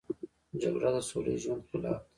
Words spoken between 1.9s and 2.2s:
ده